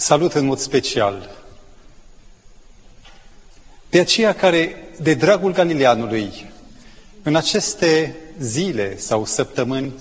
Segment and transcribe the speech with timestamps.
[0.00, 1.30] Salut în mod special.
[3.88, 6.50] Pe aceia care, de dragul Galileanului,
[7.22, 9.92] în aceste zile sau săptămâni,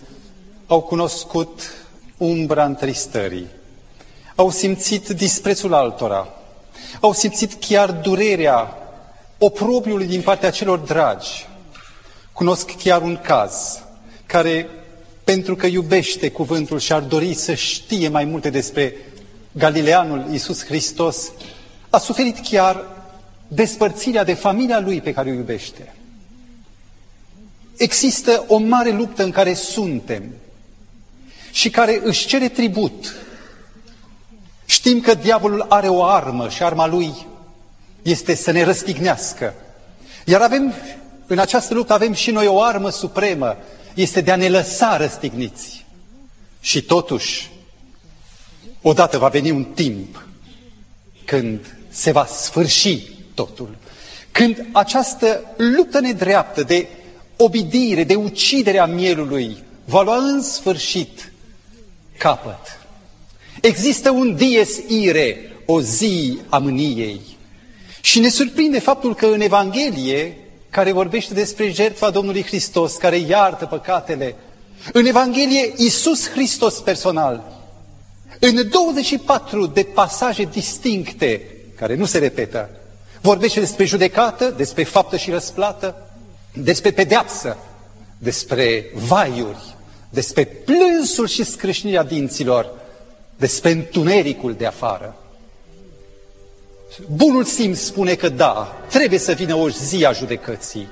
[0.68, 1.74] au cunoscut
[2.18, 3.48] umbra întristării,
[4.36, 6.28] au simțit disprețul altora,
[7.00, 8.78] au simțit chiar durerea
[9.38, 11.48] oprobiului din partea celor dragi.
[12.34, 13.80] Cunosc chiar un caz
[14.26, 14.70] care,
[15.24, 18.94] pentru că iubește cuvântul și ar dori să știe mai multe despre
[19.52, 21.32] Galileanul Iisus Hristos,
[21.90, 22.86] a suferit chiar
[23.48, 25.94] despărțirea de familia lui pe care o iubește.
[27.78, 30.24] Există o mare luptă în care suntem
[31.52, 33.16] și care își cere tribut.
[34.66, 37.14] Știm că diavolul are o armă și arma lui
[38.02, 39.54] este să ne răstignească.
[40.26, 40.74] Iar avem,
[41.28, 43.58] în această luptă avem și noi o armă supremă,
[43.94, 45.86] este de a ne lăsa răstigniți.
[46.60, 47.50] Și totuși,
[48.82, 50.28] odată va veni un timp
[51.26, 53.00] când se va sfârși
[53.34, 53.78] totul.
[54.32, 56.88] Când această luptă nedreaptă de
[57.38, 61.32] obidire, de ucidere a mielului, va lua în sfârșit
[62.18, 62.80] capăt.
[63.62, 67.22] Există un dies ire, o zi a mâniei.
[68.02, 70.38] Și ne surprinde faptul că în Evanghelie,
[70.70, 74.36] care vorbește despre jertfa Domnului Hristos, care iartă păcatele,
[74.94, 77.59] în Evanghelie Iisus Hristos personal,
[78.40, 81.42] în 24 de pasaje distincte,
[81.76, 82.70] care nu se repetă,
[83.22, 86.12] vorbește despre judecată, despre faptă și răsplată,
[86.54, 87.58] despre pedeapsă,
[88.18, 89.76] despre vaiuri,
[90.10, 92.70] despre plânsul și scrâșnirea dinților,
[93.36, 95.16] despre întunericul de afară.
[97.16, 100.88] Bunul simț spune că da, trebuie să vină o zi a judecății.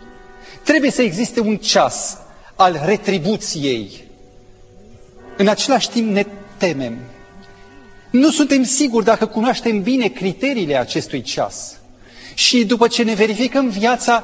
[0.63, 2.17] Trebuie să existe un ceas
[2.55, 4.03] al retribuției.
[5.37, 6.25] În același timp ne
[6.57, 6.97] temem.
[8.09, 11.77] Nu suntem siguri dacă cunoaștem bine criteriile acestui ceas.
[12.33, 14.23] Și după ce ne verificăm viața,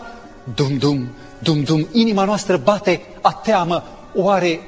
[0.55, 1.07] dum-dum,
[1.39, 3.83] dum-dum, inima noastră bate a teamă.
[4.15, 4.59] Oare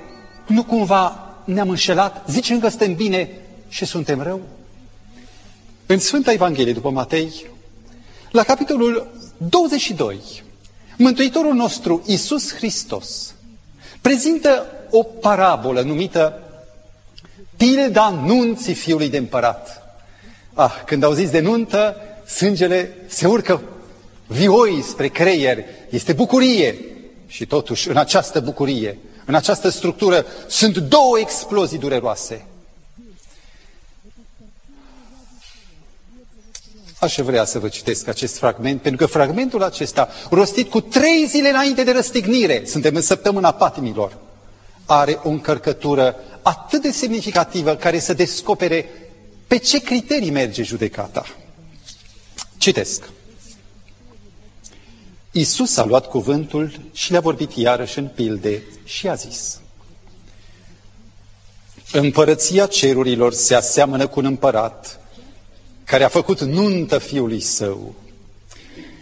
[0.47, 2.25] nu cumva ne-am înșelat?
[2.29, 3.29] Zicem că suntem bine
[3.69, 4.41] și suntem rău?
[5.85, 7.45] În Sfânta Evanghelie după Matei,
[8.31, 9.07] la capitolul
[9.49, 10.19] 22,
[10.97, 13.33] Mântuitorul nostru, Isus Hristos,
[14.01, 16.39] prezintă o parabolă numită
[17.57, 19.83] Pilda nunții fiului de împărat.
[20.53, 21.95] Ah, când auziți de nuntă,
[22.27, 23.61] sângele se urcă
[24.27, 26.75] vioi spre creier, este bucurie.
[27.27, 32.45] Și totuși, în această bucurie, în această structură, sunt două explozii dureroase.
[36.99, 41.49] Aș vrea să vă citesc acest fragment, pentru că fragmentul acesta, rostit cu trei zile
[41.49, 44.17] înainte de răstignire, suntem în săptămâna patimilor,
[44.85, 48.89] are o încărcătură atât de semnificativă care să descopere
[49.47, 51.25] pe ce criterii merge judecata.
[52.57, 53.09] Citesc.
[55.31, 59.59] Isus a luat cuvântul și le-a vorbit iarăși în pilde și a zis.
[61.91, 64.99] Împărăția cerurilor se aseamănă cu un împărat
[65.83, 67.95] care a făcut nuntă fiului său.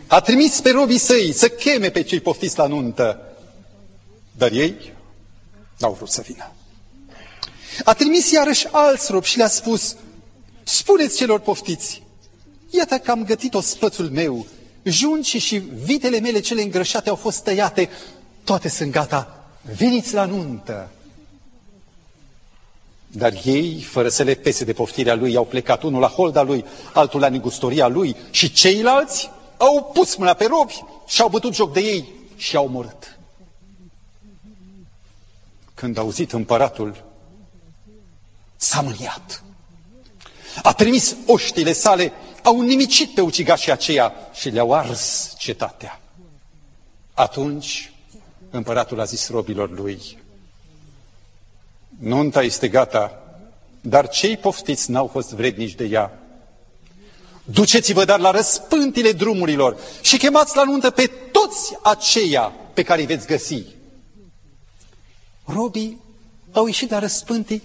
[0.08, 3.20] A trimis pe robii săi să cheme pe cei poftiți la nuntă,
[4.38, 4.94] dar ei
[5.84, 6.52] n-au vrut să vină.
[7.84, 9.96] A trimis iarăși alți robi și le-a spus,
[10.64, 12.04] spuneți celor poftiți,
[12.70, 14.46] iată că am gătit spățul meu,
[14.84, 17.90] juncii și vitele mele cele îngrășate au fost tăiate,
[18.44, 20.90] toate sunt gata, veniți la nuntă.
[23.08, 26.66] Dar ei, fără să le pese de poftirea lui, au plecat unul la holda lui,
[26.94, 31.74] altul la negustoria lui și ceilalți au pus mâna pe robi și au bătut joc
[31.74, 33.18] de ei și au omorât.
[35.74, 37.04] Când a auzit împăratul,
[38.56, 39.44] s-a mâniat.
[40.64, 42.12] A trimis oștile sale,
[42.44, 46.00] au nimicit pe ucigașii aceia și le-au ars cetatea.
[47.14, 47.92] Atunci
[48.50, 50.18] împăratul a zis robilor lui,
[52.00, 53.24] Nunta este gata,
[53.82, 56.18] dar cei poftiți n-au fost vrednici de ea.
[57.44, 63.08] Duceți-vă dar la răspântile drumurilor și chemați la nuntă pe toți aceia pe care îi
[63.08, 63.64] veți găsi.
[65.46, 65.98] Robii
[66.52, 67.62] au ieșit la răspântii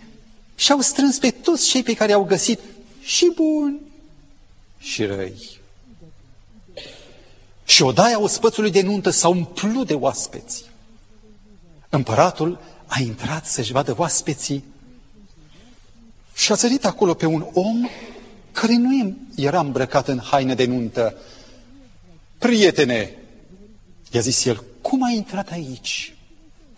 [0.54, 2.60] și au strâns pe toți cei pe care au găsit,
[3.02, 3.80] și buni
[4.78, 5.58] și răi.
[7.64, 10.64] Și odaia ospățului de nuntă s-a umplut de oaspeți.
[11.88, 14.64] Împăratul a intrat să-și vadă oaspeții
[16.34, 17.88] și a țărit acolo pe un om
[18.52, 21.14] care nu era îmbrăcat în haine de nuntă.
[22.38, 23.14] Prietene,
[24.12, 26.14] i-a zis el, cum ai intrat aici,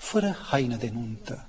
[0.00, 1.44] fără haină de nuntă?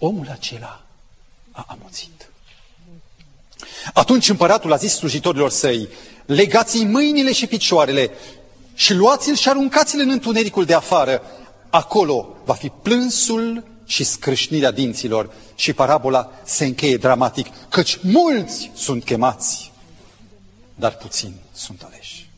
[0.00, 0.80] omul acela
[1.50, 2.28] a amuțit.
[3.92, 5.88] Atunci împăratul a zis slujitorilor săi,
[6.26, 8.10] legați-i mâinile și picioarele
[8.74, 11.22] și luați-l și aruncați-l în întunericul de afară.
[11.70, 19.04] Acolo va fi plânsul și scrâșnirea dinților și parabola se încheie dramatic, căci mulți sunt
[19.04, 19.72] chemați,
[20.74, 22.29] dar puțini sunt aleși.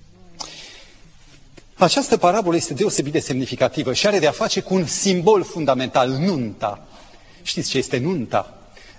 [1.74, 6.08] Această parabolă este deosebit de semnificativă și are de a face cu un simbol fundamental,
[6.08, 6.86] nunta.
[7.42, 8.56] Știți ce este nunta?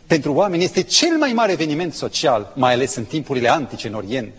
[0.08, 4.34] Pentru oameni este cel mai mare eveniment social, mai ales în timpurile antice în Orient.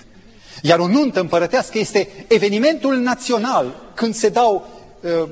[0.63, 4.69] Iar o nuntă împărătească este evenimentul național, când se dau
[5.01, 5.29] uh,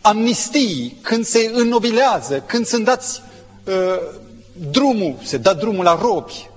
[0.00, 3.22] amnistii, când se înnobilează, când sunt dați
[3.64, 3.72] uh,
[4.70, 6.50] drumul, se dă drumul la robi.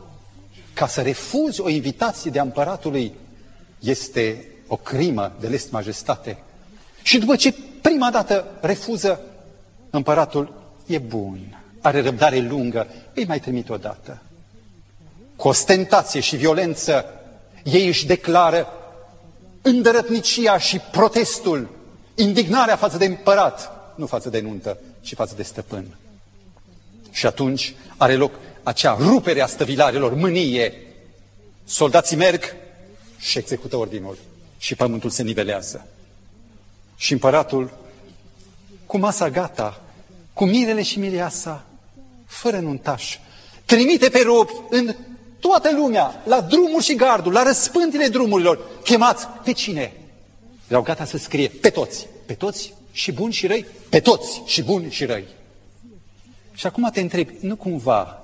[0.74, 3.14] Ca să refuzi o invitație de împăratului
[3.80, 6.38] este o crimă de lest majestate.
[7.02, 9.20] Și după ce prima dată refuză,
[9.90, 10.54] împăratul
[10.86, 14.22] e bun, are răbdare lungă, îi mai trimite o dată.
[15.36, 17.06] Cu ostentație și violență,
[17.64, 18.68] ei își declară
[19.62, 21.70] îndărătnicia și protestul,
[22.16, 25.86] indignarea față de împărat, nu față de nuntă, ci față de stăpân.
[27.12, 28.32] Și atunci are loc
[28.64, 30.74] acea rupere a stăvilarilor, mânie.
[31.66, 32.44] Soldații merg
[33.18, 34.18] și execută ordinul
[34.58, 35.88] și pământul se nivelează.
[36.96, 37.78] Și împăratul,
[38.86, 39.82] cu masa gata,
[40.34, 41.66] cu mirele și mireasa,
[42.26, 43.18] fără nuntaș,
[43.66, 44.96] trimite pe robi în
[45.40, 49.94] toată lumea, la drumul și gardul, la răspântile drumurilor, chemați pe cine?
[50.68, 54.64] Erau gata să scrie pe toți, pe toți și buni și răi, pe toți și
[54.64, 55.26] buni și răi.
[56.54, 58.22] Și acum te întreb, nu cumva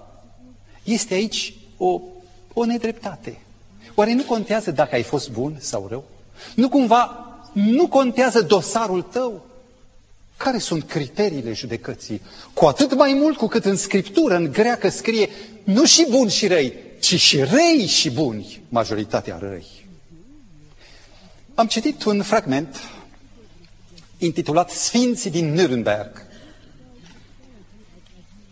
[0.83, 2.01] este aici o,
[2.53, 3.39] o nedreptate?
[3.95, 6.03] Oare nu contează dacă ai fost bun sau rău?
[6.55, 9.45] Nu cumva, nu contează dosarul tău?
[10.37, 12.21] Care sunt criteriile judecății?
[12.53, 15.29] Cu atât mai mult cu cât în Scriptură, în greacă, scrie
[15.63, 19.65] nu și buni și răi, ci și răi și buni, majoritatea răi.
[21.55, 22.77] Am citit un fragment
[24.17, 26.11] intitulat Sfinții din Nürnberg.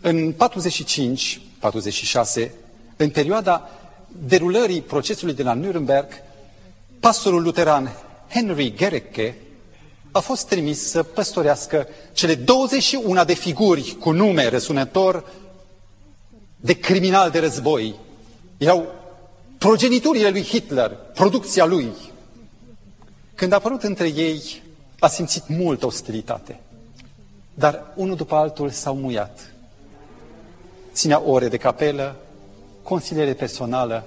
[0.00, 0.36] În 45-46,
[2.96, 3.70] în perioada
[4.26, 6.08] derulării procesului de la Nürnberg,
[7.00, 7.92] pastorul luteran
[8.28, 9.36] Henry Gerecke
[10.12, 15.24] a fost trimis să păstorească cele 21 de figuri cu nume răsunător
[16.56, 17.94] de criminal de război.
[18.58, 18.86] Erau
[19.58, 21.92] progeniturile lui Hitler, producția lui.
[23.34, 24.62] Când a apărut între ei,
[24.98, 26.60] a simțit multă ostilitate.
[27.54, 29.52] Dar unul după altul s-au muiat.
[30.92, 32.16] Ținea ore de capelă,
[32.82, 34.06] consiliere personală,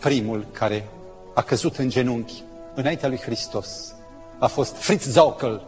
[0.00, 0.88] primul care
[1.38, 2.42] a căzut în genunchi
[2.74, 3.94] înaintea lui Hristos.
[4.38, 5.66] A fost Fritz Zaukel,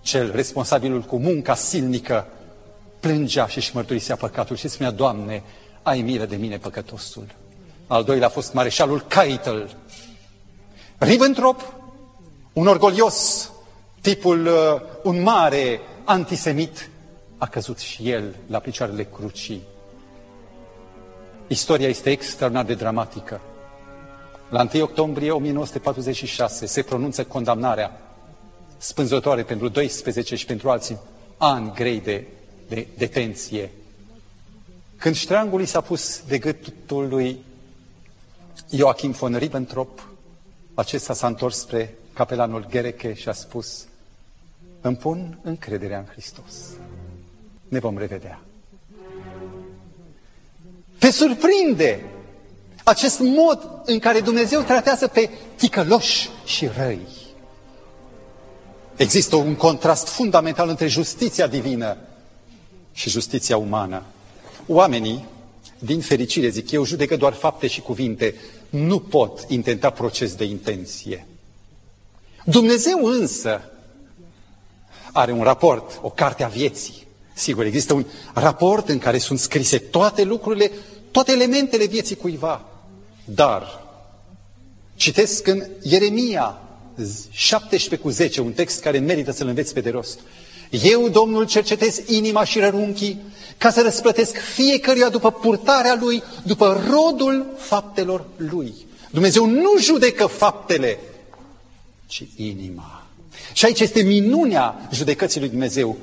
[0.00, 2.26] cel responsabilul cu munca silnică,
[3.00, 5.42] plângea și își mărturisea păcatul și spunea, Doamne,
[5.82, 7.26] ai milă de mine păcătosul.
[7.86, 9.76] Al doilea a fost mareșalul Keitel.
[10.98, 11.74] Ribbentrop,
[12.52, 13.50] un orgolios,
[14.00, 16.90] tipul uh, un mare antisemit,
[17.38, 19.62] a căzut și el la picioarele crucii.
[21.46, 23.40] Istoria este extraordinar de dramatică.
[24.48, 28.00] La 1 octombrie 1946 se pronunță condamnarea
[28.78, 30.98] spânzătoare pentru 12 și pentru alții
[31.36, 32.26] ani grei de,
[32.68, 33.70] de detenție.
[34.96, 37.44] Când ștrangul i s-a pus de gâtul lui
[38.72, 40.08] Joachim von Ribbentrop,
[40.74, 43.86] acesta s-a întors spre capelanul Gereche și a spus,
[44.80, 46.54] îmi pun încrederea în Hristos.
[47.68, 48.40] Ne vom revedea.
[50.98, 52.04] Te surprinde
[52.88, 57.06] acest mod în care Dumnezeu tratează pe ticăloși și răi.
[58.96, 61.96] Există un contrast fundamental între justiția divină
[62.92, 64.02] și justiția umană.
[64.66, 65.24] Oamenii,
[65.78, 68.34] din fericire, zic eu, judecă doar fapte și cuvinte,
[68.70, 71.26] nu pot intenta proces de intenție.
[72.44, 73.60] Dumnezeu însă
[75.12, 77.06] are un raport, o carte a vieții.
[77.34, 80.70] Sigur, există un raport în care sunt scrise toate lucrurile,
[81.10, 82.64] toate elementele vieții cuiva.
[83.28, 83.82] Dar,
[84.96, 86.60] citesc în Ieremia
[87.30, 90.18] 17 cu 10, un text care merită să-l înveți pe de rost.
[90.70, 93.20] Eu, Domnul, cercetez inima și rărunchii
[93.58, 98.74] ca să răsplătesc fiecăruia după purtarea lui, după rodul faptelor lui.
[99.10, 100.98] Dumnezeu nu judecă faptele,
[102.06, 103.06] ci inima.
[103.52, 105.96] Și aici este minunea judecății lui Dumnezeu.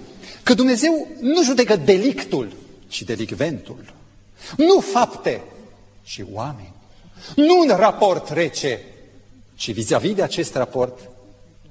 [0.44, 2.54] Că Dumnezeu nu judecă delictul,
[2.88, 3.94] ci delicventul.
[4.58, 5.42] Nu fapte,
[6.04, 6.74] ci oameni.
[7.36, 8.82] Nu un raport rece,
[9.56, 11.10] ci vis-a-vis -vis de acest raport,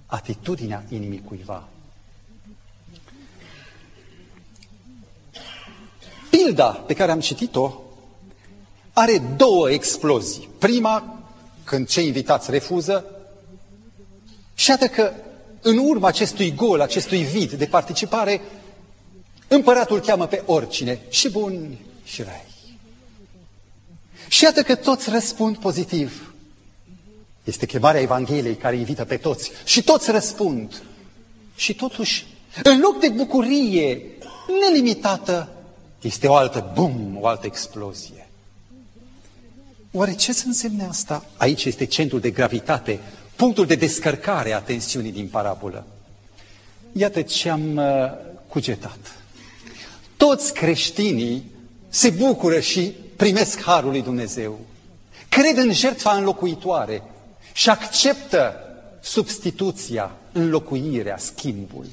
[0.07, 1.69] atitudinea inimii cuiva.
[6.31, 7.73] Pilda pe care am citit-o
[8.93, 10.49] are două explozii.
[10.59, 11.23] Prima,
[11.65, 13.05] când cei invitați refuză,
[14.55, 15.13] și iată că
[15.61, 18.41] în urma acestui gol, acestui vid de participare,
[19.49, 22.52] împăratul cheamă pe oricine, și buni și răi.
[24.33, 26.35] Și iată că toți răspund pozitiv.
[27.45, 29.51] Este chemarea Evangheliei care invită pe toți.
[29.65, 30.83] Și toți răspund.
[31.57, 32.27] Și totuși,
[32.62, 34.03] în loc de bucurie
[34.61, 35.49] nelimitată,
[36.01, 38.29] este o altă bum, o altă explozie.
[39.93, 41.25] Oare ce să însemne asta?
[41.37, 43.01] Aici este centrul de gravitate,
[43.37, 45.87] punctul de descărcare a tensiunii din parabolă.
[46.93, 47.85] Iată ce am uh,
[48.49, 49.17] cugetat.
[50.17, 51.51] Toți creștinii
[51.89, 54.59] se bucură și primesc harul lui Dumnezeu.
[55.28, 57.02] Cred în jertfa înlocuitoare
[57.52, 58.54] și acceptă
[59.00, 61.87] substituția, înlocuirea, schimbul.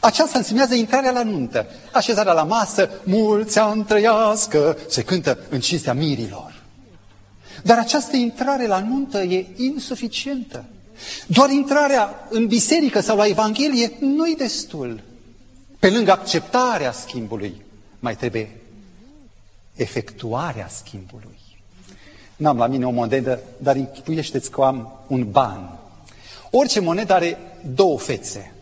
[0.00, 5.92] Aceasta însemnează intrarea la nuntă, așezarea la masă, mulți ani trăiască, se cântă în cinstea
[5.94, 6.62] mirilor.
[7.62, 10.64] Dar această intrare la nuntă e insuficientă.
[11.26, 15.00] Doar intrarea în biserică sau la Evanghelie nu-i destul.
[15.78, 17.62] Pe lângă acceptarea schimbului,
[17.98, 18.59] mai trebuie
[19.80, 21.38] efectuarea schimbului.
[22.36, 25.78] N-am la mine o monedă, dar închipuiește-ți că am un ban.
[26.50, 27.38] Orice monedă are
[27.74, 28.52] două fețe.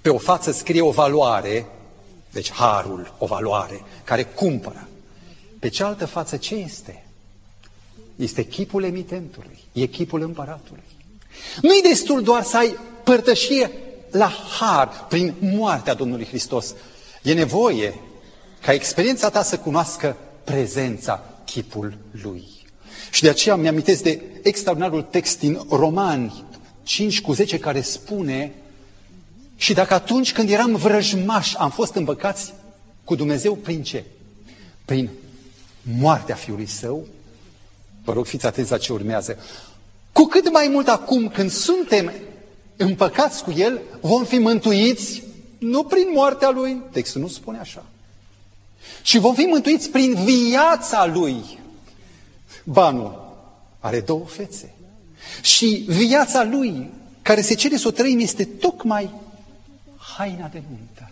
[0.00, 1.66] Pe o față scrie o valoare,
[2.30, 4.88] deci harul, o valoare, care cumpără.
[5.58, 7.04] Pe cealaltă față ce este?
[8.16, 10.82] Este chipul emitentului, e chipul împăratului.
[11.62, 13.70] Nu-i destul doar să ai părtășie
[14.10, 16.74] la har prin moartea Domnului Hristos.
[17.22, 17.94] E nevoie
[18.62, 22.44] ca experiența ta să cunoască prezența, chipul Lui.
[23.10, 26.44] Și de aceea mi-amintesc de extraordinarul text din Romani
[26.82, 28.52] 5 cu 10 care spune
[29.56, 32.52] și dacă atunci când eram vrăjmași am fost îmbăcați
[33.04, 34.04] cu Dumnezeu prin ce?
[34.84, 35.10] Prin
[35.98, 37.06] moartea Fiului Său,
[38.04, 39.38] vă rog fiți atenți la ce urmează,
[40.12, 42.12] cu cât mai mult acum când suntem
[42.76, 45.22] împăcați cu El, vom fi mântuiți
[45.58, 47.84] nu prin moartea Lui, textul nu spune așa,
[49.02, 51.58] și vom fi mântuiți prin viața Lui.
[52.64, 53.34] Banul
[53.78, 54.72] are două fețe.
[55.42, 56.90] Și viața Lui,
[57.22, 59.10] care se cere să o trăim, este tocmai
[60.16, 61.10] haina de nuntă.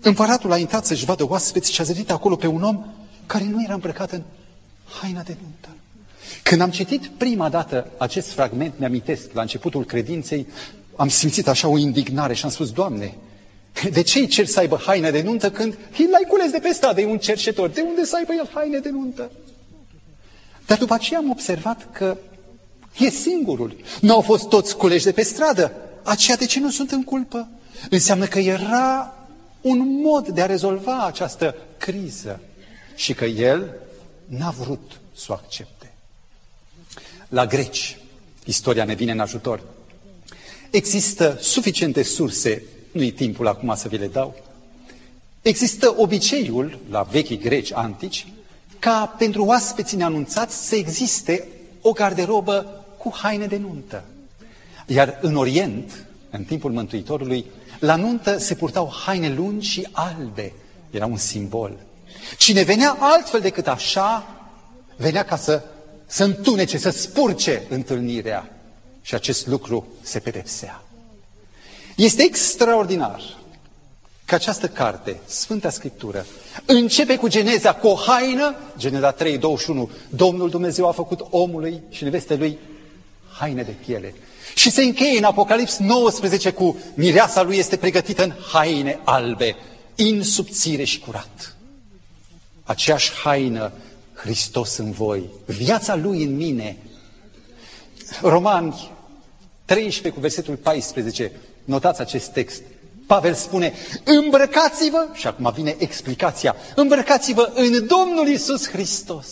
[0.00, 2.84] Împăratul a intrat să-și vadă oaspeți și a zărit acolo pe un om
[3.26, 4.22] care nu era îmbrăcat în
[5.00, 5.68] haina de nuntă.
[6.42, 10.46] Când am citit prima dată acest fragment, mi-amintesc, la începutul credinței,
[10.96, 13.14] am simțit așa o indignare și am spus, Doamne,
[13.92, 16.72] de ce îi cer să aibă haine de nuntă când el l-ai cules de pe
[16.72, 17.68] stradă, e un cercetor?
[17.68, 19.30] De unde să aibă el haine de nuntă?
[20.66, 22.16] Dar după aceea am observat că
[22.98, 23.76] e singurul.
[24.00, 25.72] Nu au fost toți culeși de pe stradă.
[26.02, 27.48] Aceia de ce nu sunt în culpă?
[27.90, 29.14] Înseamnă că era
[29.60, 32.40] un mod de a rezolva această criză
[32.94, 33.76] și că el
[34.26, 35.92] n-a vrut să o accepte.
[37.28, 37.98] La greci,
[38.44, 39.62] istoria ne vine în ajutor,
[40.72, 42.62] există suficiente surse
[42.92, 44.34] nu-i timpul acum să vi le dau.
[45.42, 48.26] Există obiceiul, la vechii greci antici,
[48.78, 51.48] ca pentru oaspeții neanunțați să existe
[51.80, 54.04] o garderobă cu haine de nuntă.
[54.86, 57.44] Iar în Orient, în timpul Mântuitorului,
[57.78, 60.52] la nuntă se purtau haine lungi și albe.
[60.90, 61.76] Era un simbol.
[62.38, 64.40] Cine venea altfel decât așa,
[64.96, 65.62] venea ca să,
[66.06, 68.61] să întunece, să spurce întâlnirea.
[69.02, 70.82] Și acest lucru se pedepsea.
[71.96, 73.22] Este extraordinar
[74.24, 76.26] că această carte, Sfânta Scriptură,
[76.66, 82.04] începe cu Geneza, cu o haină, Geneza 3, 21, Domnul Dumnezeu a făcut omului și
[82.04, 82.58] neveste lui
[83.38, 84.14] haine de piele.
[84.54, 89.56] Și se încheie în Apocalips 19 cu mireasa lui este pregătită în haine albe,
[89.94, 91.56] insubțire și curat.
[92.62, 93.72] Aceeași haină,
[94.14, 96.76] Hristos în voi, viața lui în mine.
[98.20, 98.90] Romani
[99.64, 101.32] 13 cu versetul 14,
[101.64, 102.62] Notați acest text.
[103.06, 103.72] Pavel spune,
[104.04, 109.26] îmbrăcați-vă, și acum vine explicația, îmbrăcați-vă în Domnul Isus Hristos.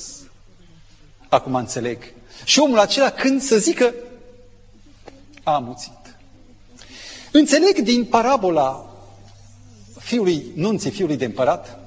[1.28, 1.98] Acum înțeleg.
[2.44, 3.94] Și omul acela când să zică,
[5.42, 5.92] a amuțit.
[7.32, 8.94] Înțeleg din parabola
[9.98, 11.78] fiului, nunții fiului de împărat,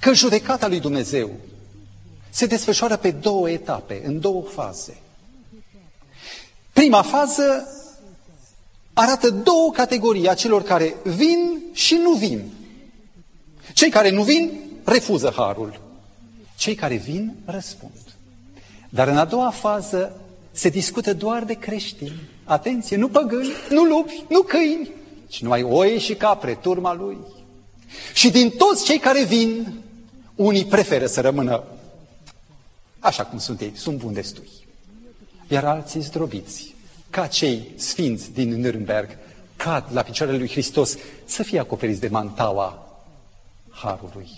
[0.00, 1.30] că judecata lui Dumnezeu
[2.30, 4.96] se desfășoară pe două etape, în două faze.
[6.74, 7.68] Prima fază
[8.92, 12.52] arată două categorii a celor care vin și nu vin.
[13.74, 14.50] Cei care nu vin
[14.84, 15.80] refuză harul.
[16.56, 17.92] Cei care vin răspund.
[18.88, 20.20] Dar în a doua fază
[20.52, 22.20] se discută doar de creștini.
[22.44, 24.90] Atenție, nu păgâni, nu lupi, nu câini,
[25.28, 27.18] ci numai oi și capre, turma lui.
[28.14, 29.74] Și din toți cei care vin,
[30.34, 31.64] unii preferă să rămână
[32.98, 34.48] așa cum sunt ei, sunt buni destui.
[35.48, 36.74] Iar alții zdrobiți,
[37.10, 39.08] ca cei sfinți din Nürnberg,
[39.56, 42.98] cad la picioarele lui Hristos să fie acoperiți de mantaua
[43.70, 44.28] Harului.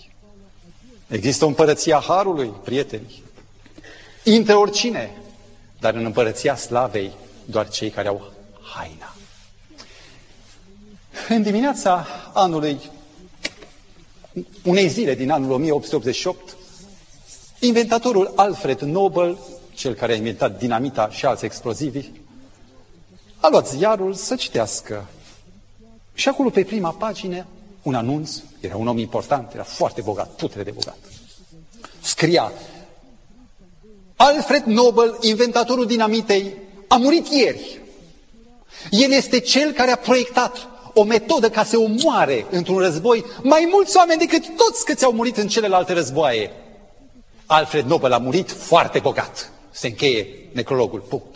[1.07, 3.23] Există o împărăție a Harului, prieteni.
[4.23, 5.11] Intră oricine,
[5.79, 7.11] dar în împărăția slavei
[7.45, 8.31] doar cei care au
[8.75, 9.15] haina.
[11.29, 12.79] În dimineața anului,
[14.63, 16.57] unei zile din anul 1888,
[17.59, 19.37] inventatorul Alfred Nobel,
[19.77, 22.09] cel care a inventat dinamita și alți explozivi,
[23.39, 25.05] a luat ziarul să citească.
[26.13, 27.45] Și acolo, pe prima pagină,
[27.81, 30.97] un anunț, era un om important, era foarte bogat, putere de bogat.
[32.01, 32.51] Scria,
[34.15, 36.53] Alfred Nobel, inventatorul dinamitei,
[36.87, 37.81] a murit ieri.
[38.89, 43.97] El este cel care a proiectat o metodă ca să omoare într-un război mai mulți
[43.97, 46.51] oameni decât toți câți au murit în celelalte războaie.
[47.45, 49.51] Alfred Nobel a murit foarte bogat.
[49.77, 50.99] Se încheie necrologul.
[50.99, 51.35] Punct.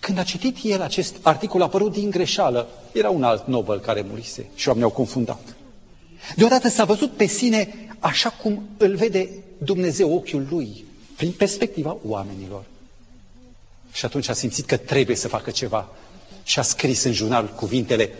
[0.00, 2.68] Când a citit el acest articol, a apărut din greșeală.
[2.92, 5.56] Era un alt Nobel care murise și oamenii au confundat.
[6.36, 10.84] Deodată s-a văzut pe sine așa cum îl vede Dumnezeu ochiul lui,
[11.16, 12.64] prin perspectiva oamenilor.
[13.92, 15.88] Și atunci a simțit că trebuie să facă ceva.
[16.42, 18.10] Și a scris în jurnal cuvintele,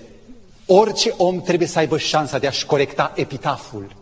[0.66, 3.96] orice om trebuie să aibă șansa de a-și corecta epitaful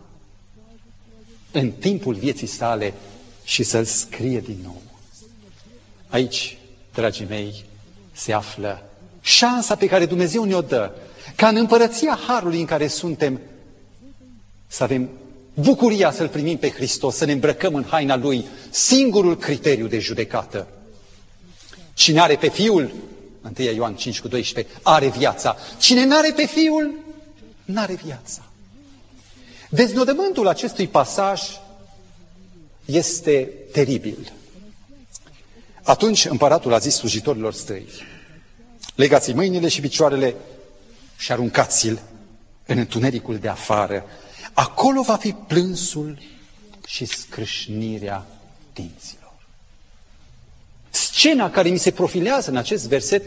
[1.51, 2.93] în timpul vieții sale
[3.49, 4.81] și să-l scrie din nou.
[6.07, 6.57] Aici,
[6.93, 7.65] dragii mei,
[8.11, 8.83] se află
[9.21, 10.91] șansa pe care Dumnezeu ne-o dă,
[11.35, 13.39] ca în împărăția Harului în care suntem,
[14.67, 15.09] să avem
[15.53, 20.67] bucuria să-L primim pe Hristos, să ne îmbrăcăm în haina Lui, singurul criteriu de judecată.
[21.93, 22.91] Cine are pe Fiul,
[23.57, 25.55] 1 Ioan 5 cu 12, are viața.
[25.79, 26.93] Cine n-are pe Fiul,
[27.65, 28.43] n-are viața.
[29.69, 31.41] Deznodământul acestui pasaj
[32.89, 34.31] este teribil.
[35.83, 37.87] Atunci împăratul a zis slujitorilor stăi,
[38.95, 40.35] legați mâinile și picioarele
[41.17, 41.99] și aruncați-l
[42.65, 44.03] în întunericul de afară.
[44.53, 46.17] Acolo va fi plânsul
[46.87, 48.25] și scrâșnirea
[48.73, 49.33] dinților.
[50.89, 53.23] Scena care mi se profilează în acest verset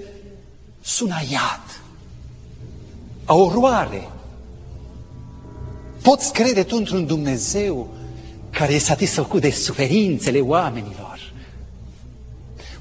[0.80, 1.80] sună iad,
[3.24, 4.08] a oroare.
[6.02, 7.94] Poți crede tu într-un Dumnezeu
[8.52, 11.32] care e satisfăcut de suferințele oamenilor.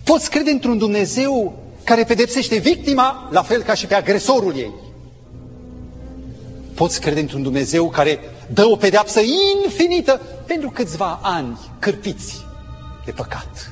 [0.03, 4.71] Poți crede într-un Dumnezeu care pedepsește victima la fel ca și pe agresorul ei.
[6.75, 8.19] Poți crede într-un Dumnezeu care
[8.53, 9.19] dă o pedeapsă
[9.63, 12.45] infinită pentru câțiva ani cârpiți
[13.05, 13.71] de păcat.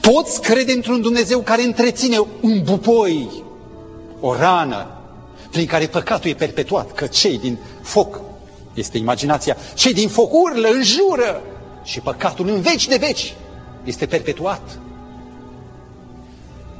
[0.00, 3.42] Poți crede într-un Dumnezeu care întreține un bupoi,
[4.20, 4.86] o rană,
[5.50, 8.20] prin care păcatul e perpetuat, că cei din foc,
[8.76, 11.42] este imaginația, cei din foc urlă, înjură
[11.82, 13.34] și păcatul în veci de veci
[13.84, 14.78] este perpetuat.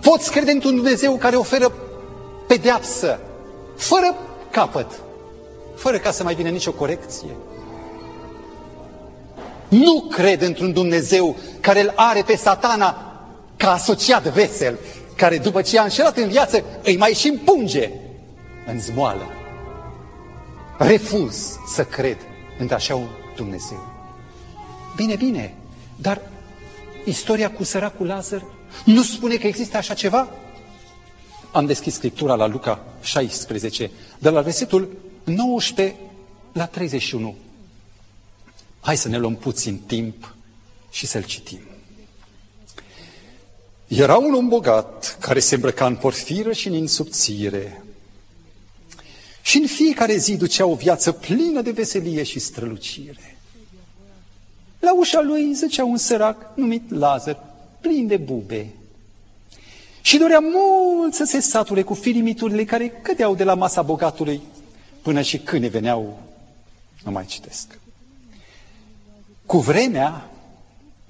[0.00, 1.72] Poți crede într-un Dumnezeu care oferă
[2.46, 3.18] pedeapsă,
[3.76, 4.16] fără
[4.50, 4.90] capăt,
[5.76, 7.36] fără ca să mai vină nicio corecție.
[9.68, 13.12] Nu cred într-un Dumnezeu care îl are pe satana
[13.56, 14.78] ca asociat vesel,
[15.16, 17.90] care după ce a înșelat în viață îi mai și împunge
[18.66, 19.35] în zmoală.
[20.78, 22.18] Refuz să cred
[22.58, 23.94] într-așa un Dumnezeu.
[24.96, 25.54] Bine, bine,
[25.96, 26.20] dar
[27.04, 28.44] istoria cu săracul Lazar
[28.84, 30.28] nu spune că există așa ceva?
[31.52, 35.96] Am deschis Scriptura la Luca 16, de la versetul 19
[36.52, 37.34] la 31.
[38.80, 40.34] Hai să ne luăm puțin timp
[40.90, 41.60] și să-l citim.
[43.86, 47.84] Era un om bogat care se îmbrăca în porfiră și în insubțire.
[49.46, 53.38] Și în fiecare zi ducea o viață plină de veselie și strălucire.
[54.78, 57.42] La ușa lui zăcea un sărac numit Lazar,
[57.80, 58.74] plin de bube.
[60.00, 64.40] Și dorea mult să se sature cu firimiturile care cădeau de la masa bogatului,
[65.02, 66.20] până și câine veneau,
[67.04, 67.78] nu mai citesc.
[69.46, 70.30] Cu vremea,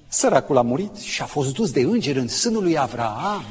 [0.07, 3.45] săracul a murit și a fost dus de înger în sânul lui Avraam.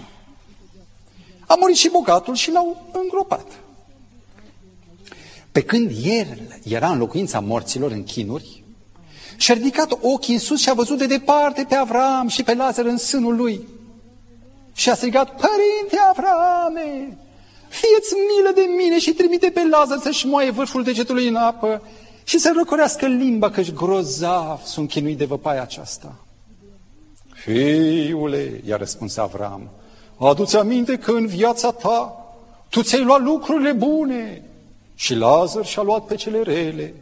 [1.46, 3.46] A murit și bogatul și l-au îngropat.
[5.57, 8.64] Pe când el era în locuința morților în chinuri,
[9.37, 12.85] și-a ridicat ochii în sus și a văzut de departe pe Avram și pe Lazar
[12.85, 13.66] în sânul lui.
[14.75, 17.19] Și a strigat, Părinte Avrame,
[17.69, 21.83] fieți milă de mine și trimite pe Lazar să-și moaie vârful degetului în apă
[22.25, 26.14] și să răcorească limba, căci grozav sunt chinuit de văpaia aceasta.
[27.35, 29.71] Fiule, i-a răspuns Avram,
[30.19, 32.27] adu-ți aminte că în viața ta
[32.69, 34.42] tu ți-ai luat lucrurile bune
[34.96, 36.94] Și Lazar și-a luat pe cele rele.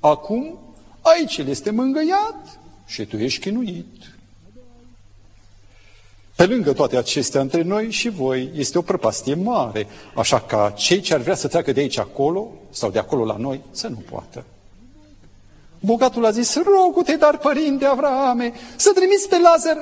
[0.00, 0.58] Acum,
[1.00, 3.86] aici el este mângâiat și tu ești chinuit.
[6.36, 11.00] Pe lângă toate acestea, între noi și voi este o prăpastie mare, așa ca cei
[11.00, 14.02] ce ar vrea să treacă de aici acolo sau de acolo la noi să nu
[14.10, 14.44] poată.
[15.80, 19.76] Bogatul a zis, rogu-te, dar părinte Avrahame, să trimiți pe Lazar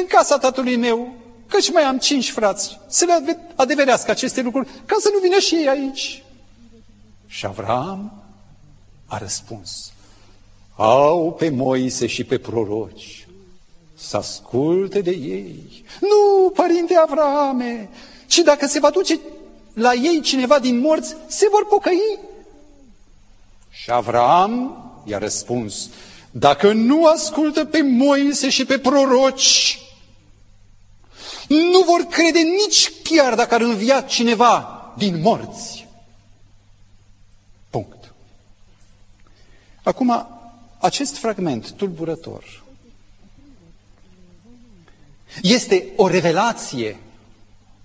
[0.00, 1.14] în casa tatălui meu,
[1.48, 5.54] căci mai am cinci frați, să le adeverească aceste lucruri, ca să nu vină și
[5.54, 6.24] ei aici.
[7.26, 8.22] Și Avram
[9.06, 9.92] a răspuns,
[10.76, 13.26] au pe Moise și pe proroci,
[13.94, 15.84] să asculte de ei.
[16.00, 17.88] Nu, părinte Avrahame,
[18.26, 19.18] ci dacă se va duce
[19.72, 22.18] la ei cineva din morți, se vor pocăi.
[23.70, 25.90] Și Avram i-a răspuns,
[26.30, 29.80] dacă nu ascultă pe Moise și pe proroci,
[31.48, 35.86] nu vor crede nici chiar dacă ar învia cineva din morți.
[37.70, 38.12] Punct.
[39.86, 40.26] Acum,
[40.78, 42.62] acest fragment tulburător
[45.42, 46.96] este o revelație,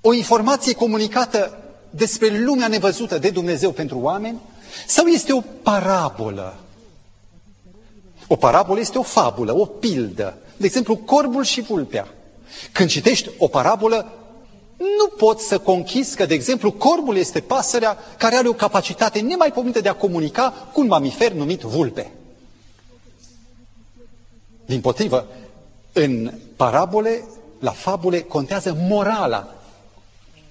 [0.01, 4.39] o informație comunicată despre lumea nevăzută de Dumnezeu pentru oameni
[4.87, 6.55] sau este o parabolă?
[8.27, 10.37] O parabolă este o fabulă, o pildă.
[10.57, 12.07] De exemplu, corbul și vulpea.
[12.71, 14.11] Când citești o parabolă,
[14.81, 19.81] nu poți să conchizi că, de exemplu, corbul este pasărea care are o capacitate nemaipomenită
[19.81, 22.11] de a comunica cu un mamifer numit vulpe.
[24.65, 25.27] Din potrivă,
[25.93, 27.23] în parabole,
[27.59, 29.55] la fabule, contează morala,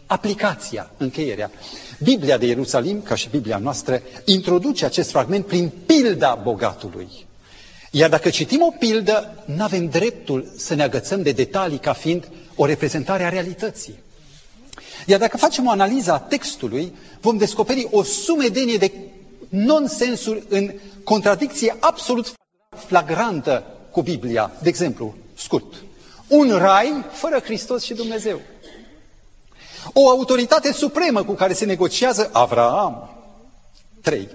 [0.07, 1.51] aplicația, încheierea.
[2.03, 7.09] Biblia de Ierusalim, ca și Biblia noastră, introduce acest fragment prin pilda bogatului.
[7.90, 12.29] Iar dacă citim o pildă, nu avem dreptul să ne agățăm de detalii ca fiind
[12.57, 13.99] o reprezentare a realității.
[15.07, 18.93] Iar dacă facem o analiză a textului, vom descoperi o sumedenie de
[19.49, 20.73] nonsensuri în
[21.05, 22.33] contradicție absolut
[22.87, 24.53] flagrantă cu Biblia.
[24.63, 25.83] De exemplu, scurt,
[26.29, 28.41] un rai fără Hristos și Dumnezeu.
[29.93, 33.11] O autoritate supremă cu care se negociază Avraam.
[34.01, 34.29] 3.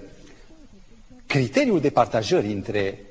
[1.26, 3.06] Criteriul de partajări între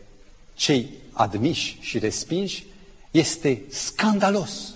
[0.54, 2.66] cei admiși și respinși
[3.12, 4.74] este scandalos.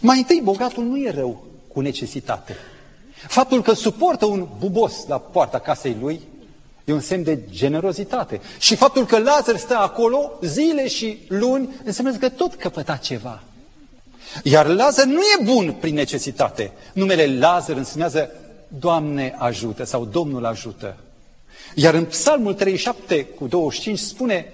[0.00, 2.56] Mai întâi, bogatul nu e rău cu necesitate.
[3.28, 6.20] Faptul că suportă un bubos la poarta casei lui
[6.84, 8.40] e un semn de generozitate.
[8.58, 13.42] Și faptul că Lazar stă acolo zile și luni înseamnă că tot căpăta ceva.
[14.42, 16.72] Iar Lazar nu e bun prin necesitate.
[16.92, 18.28] Numele Lazar înseamnă
[18.78, 20.96] Doamne ajută sau Domnul ajută.
[21.74, 24.52] Iar în Psalmul 37 cu 25 spune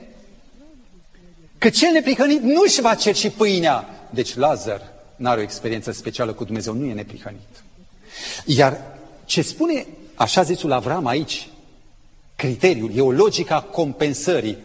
[1.59, 3.88] că cel neprihănit nu își va cerci pâinea.
[4.11, 4.80] Deci Lazar
[5.20, 7.64] n-are o experiență specială cu Dumnezeu, nu e neprihănit.
[8.44, 8.80] Iar
[9.24, 11.48] ce spune așa zisul Avram aici,
[12.37, 14.56] criteriul, e o logică a compensării.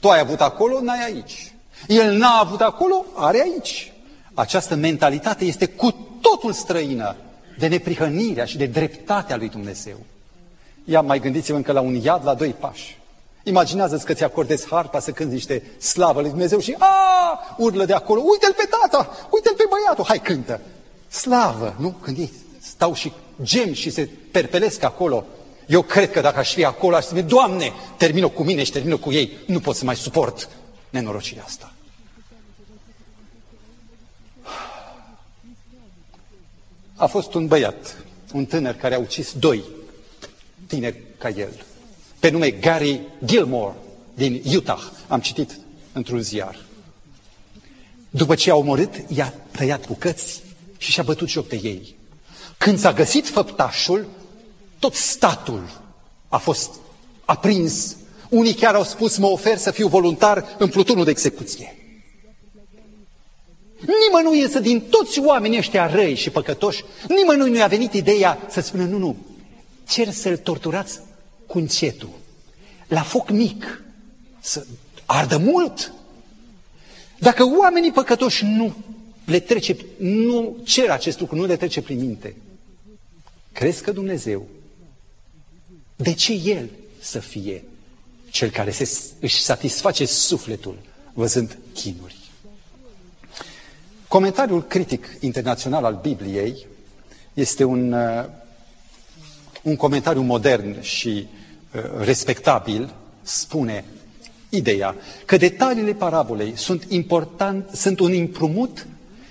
[0.00, 1.52] Tu ai avut acolo, n-ai aici.
[1.88, 3.92] El n-a avut acolo, are aici.
[4.34, 7.16] Această mentalitate este cu totul străină
[7.58, 9.96] de neprihănirea și de dreptatea lui Dumnezeu.
[10.84, 12.98] Ia mai gândiți-vă încă la un iad la doi pași.
[13.42, 17.92] Imaginează-ți că ți acordezi harpa să cânti niște slavă lui Dumnezeu și a urlă de
[17.92, 20.60] acolo, uite-l pe tata, uite-l pe băiatul, hai cântă.
[21.08, 21.90] Slavă, nu?
[21.90, 25.24] Când ei stau și gem și se perpelesc acolo.
[25.66, 28.96] Eu cred că dacă aș fi acolo, aș spune, Doamne, termină cu mine și termină
[28.96, 29.38] cu ei.
[29.46, 30.48] Nu pot să mai suport
[30.90, 31.72] nenorocirea asta.
[36.96, 37.96] A fost un băiat,
[38.32, 39.64] un tânăr care a ucis doi
[40.66, 41.64] tineri ca el
[42.22, 43.74] pe nume Gary Gilmore
[44.14, 44.82] din Utah.
[45.08, 45.58] Am citit
[45.92, 46.58] într-un ziar.
[48.10, 50.42] După ce a omorât, i-a tăiat bucăți
[50.78, 51.94] și și-a bătut joc de ei.
[52.58, 54.06] Când s-a găsit făptașul,
[54.78, 55.80] tot statul
[56.28, 56.70] a fost
[57.24, 57.96] aprins.
[58.28, 61.76] Unii chiar au spus, mă ofer să fiu voluntar în plutonul de execuție.
[63.80, 68.60] Nimănui însă din toți oamenii ăștia răi și păcătoși, nimănui nu i-a venit ideea să
[68.60, 69.16] spună, nu, nu,
[69.88, 71.00] cer să-l torturați
[71.52, 72.08] cu încetul,
[72.88, 73.82] la foc mic,
[74.40, 74.66] să
[75.06, 75.92] ardă mult.
[77.18, 78.74] Dacă oamenii păcătoși nu
[79.24, 82.34] le trece, nu cer acest lucru, nu le trece prin minte,
[83.52, 84.46] crezi că Dumnezeu,
[85.96, 86.68] de ce El
[87.00, 87.64] să fie
[88.30, 90.78] cel care se, își satisface sufletul
[91.14, 92.16] văzând chinuri?
[94.08, 96.66] Comentariul critic internațional al Bibliei
[97.34, 98.24] este un, uh,
[99.62, 101.41] un comentariu modern și Uh,
[102.00, 103.84] respectabil spune
[104.48, 108.86] ideea că detaliile parabolei sunt, important, sunt un împrumut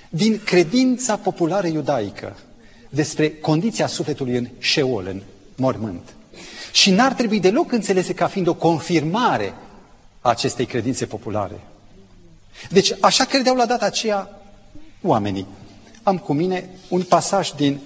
[0.10, 2.36] din credința populară iudaică
[2.90, 5.22] despre condiția sufletului în șeol, în
[5.56, 6.14] mormânt.
[6.72, 9.54] Și n-ar trebui deloc înțelese ca fiind o confirmare
[10.22, 11.60] a acestei credințe populare.
[12.70, 14.42] Deci așa credeau la data aceea
[15.02, 15.46] oamenii.
[16.04, 17.80] Am cu mine un pasaj din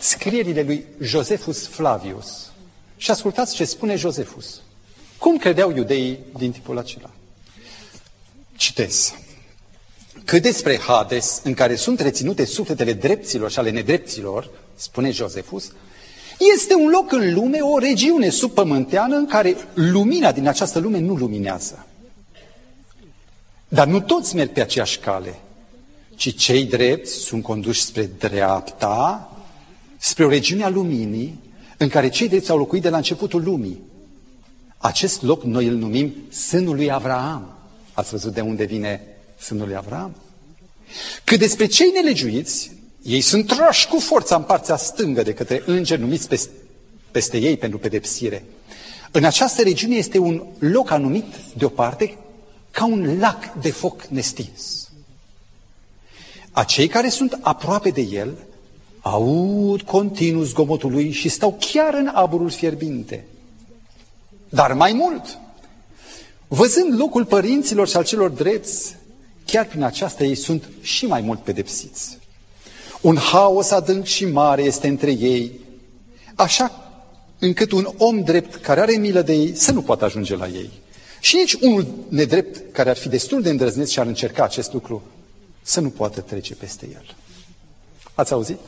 [0.00, 2.52] scrierile lui Josephus Flavius.
[2.96, 4.60] Și ascultați ce spune Josephus.
[5.18, 7.10] Cum credeau iudeii din tipul acela?
[8.56, 9.14] Citez.
[10.24, 15.72] Cât despre Hades, în care sunt reținute sufletele drepților și ale nedrepților, spune Josephus,
[16.54, 21.14] este un loc în lume, o regiune subpământeană în care lumina din această lume nu
[21.14, 21.86] luminează.
[23.68, 25.38] Dar nu toți merg pe aceeași cale,
[26.16, 29.30] ci cei drepți sunt conduși spre dreapta,
[29.98, 31.38] spre o regiune a luminii,
[31.76, 33.80] în care cei drepți au locuit de la începutul lumii.
[34.78, 37.58] Acest loc noi îl numim sânul lui Avraam.
[37.92, 39.02] Ați văzut de unde vine
[39.38, 40.14] sânul lui Avraam?
[41.24, 46.00] Cât despre cei nelegiuiți, ei sunt trași cu forța în partea stângă de către îngeri
[46.00, 46.50] numiți peste,
[47.10, 48.44] peste ei pentru pedepsire.
[49.10, 51.24] În această regiune este un loc anumit
[51.56, 52.18] deoparte
[52.70, 54.90] ca un lac de foc nestins.
[56.50, 58.45] Acei care sunt aproape de el
[59.06, 63.24] aud continuu zgomotul lui și stau chiar în aburul fierbinte.
[64.48, 65.38] Dar mai mult,
[66.48, 68.96] văzând locul părinților și al celor drepți,
[69.44, 72.18] chiar prin aceasta ei sunt și mai mult pedepsiți.
[73.00, 75.60] Un haos adânc și mare este între ei,
[76.34, 76.90] așa
[77.38, 80.70] încât un om drept care are milă de ei să nu poată ajunge la ei.
[81.20, 85.02] Și nici unul nedrept care ar fi destul de îndrăzneț și ar încerca acest lucru
[85.62, 87.14] să nu poată trece peste el.
[88.14, 88.58] Ați auzit?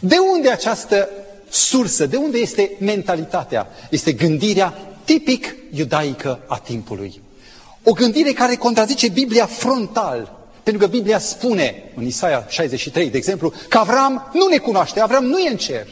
[0.00, 1.08] De unde această
[1.50, 3.66] sursă, de unde este mentalitatea?
[3.90, 7.20] Este gândirea tipic iudaică a timpului.
[7.82, 13.52] O gândire care contrazice Biblia frontal, pentru că Biblia spune, în Isaia 63, de exemplu,
[13.68, 15.86] că Avram nu ne cunoaște, Avram nu e în cer.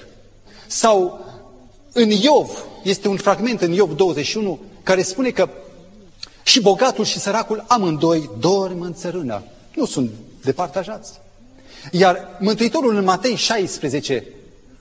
[0.66, 1.24] Sau
[1.92, 5.48] în Iov, este un fragment în Iov 21, care spune că
[6.42, 9.42] și bogatul și săracul amândoi dorm în țărână.
[9.74, 10.11] Nu sunt
[10.44, 11.12] departajați.
[11.90, 14.24] Iar Mântuitorul în Matei 16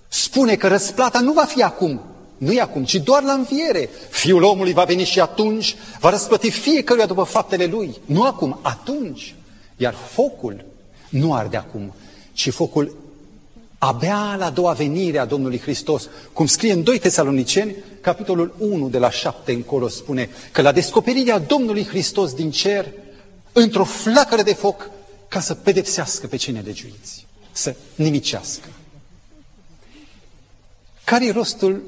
[0.08, 2.02] spune că răsplata nu va fi acum,
[2.38, 3.90] nu e acum, ci doar la înviere.
[4.10, 7.98] Fiul omului va veni și atunci va răsplăti fiecăruia după faptele lui.
[8.06, 9.36] Nu acum, atunci.
[9.78, 10.66] Iar focul
[11.10, 11.94] nu arde acum,
[12.34, 12.96] ci focul
[13.78, 16.10] abia la a doua venire a Domnului Hristos.
[16.34, 21.40] Cum scrie în 2 Tesaloniceni, capitolul 1 de la 7 încolo spune că la descoperirea
[21.40, 22.86] Domnului Hristos din cer,
[23.54, 24.90] într-o flacără de foc,
[25.32, 28.68] ca să pedepsească pe cei nelegiuiți, să nimicească.
[31.04, 31.84] Care e rostul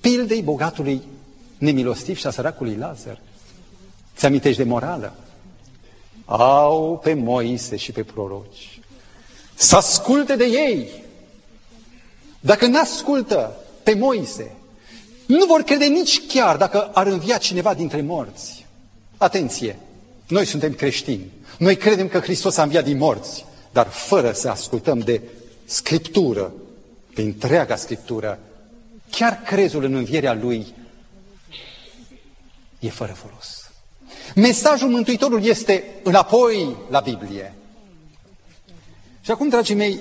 [0.00, 1.02] pildei bogatului
[1.58, 3.20] nemilostiv și a săracului Lazar?
[4.16, 5.14] Ți amintești de morală?
[6.24, 8.80] Au pe Moise și pe proroci.
[9.54, 10.90] Să asculte de ei.
[12.40, 14.56] Dacă nu ascultă pe Moise,
[15.26, 18.66] nu vor crede nici chiar dacă ar învia cineva dintre morți.
[19.16, 19.78] Atenție!
[20.30, 21.30] Noi suntem creștini.
[21.58, 25.20] Noi credem că Hristos a înviat din morți, dar fără să ascultăm de
[25.64, 26.52] Scriptură,
[27.14, 28.38] de întreaga Scriptură,
[29.10, 30.74] chiar crezul în învierea Lui
[32.78, 33.70] e fără folos.
[34.34, 37.54] Mesajul Mântuitorului este înapoi la Biblie.
[39.20, 40.00] Și acum, dragii mei,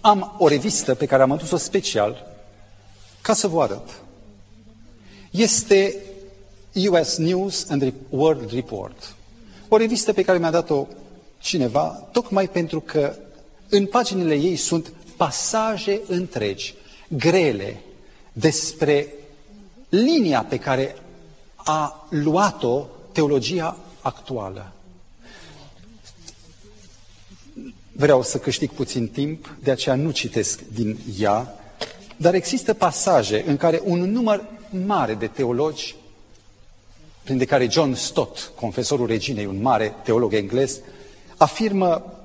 [0.00, 2.26] am o revistă pe care am adus-o special
[3.20, 4.02] ca să vă arăt.
[5.30, 5.96] Este
[6.74, 9.14] US News and World Report.
[9.68, 10.86] O revistă pe care mi-a dat-o
[11.40, 13.14] cineva, tocmai pentru că
[13.68, 16.74] în paginile ei sunt pasaje întregi,
[17.08, 17.80] grele,
[18.32, 19.12] despre
[19.88, 20.96] linia pe care
[21.56, 24.72] a luat-o teologia actuală.
[27.92, 31.54] Vreau să câștig puțin timp, de aceea nu citesc din ea,
[32.16, 34.44] dar există pasaje în care un număr
[34.86, 35.94] mare de teologi
[37.24, 40.78] printre care John Stott, confesorul reginei, un mare teolog englez,
[41.36, 42.18] afirmă,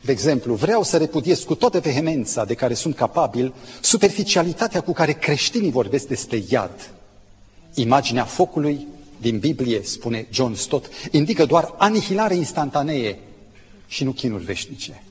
[0.00, 5.12] de exemplu, vreau să repudiez cu toată vehemența de care sunt capabil superficialitatea cu care
[5.12, 6.90] creștinii vorbesc despre iad.
[7.74, 8.86] Imaginea focului
[9.20, 13.18] din Biblie, spune John Stott, indică doar anihilare instantanee
[13.86, 15.02] și nu chinuri veșnice.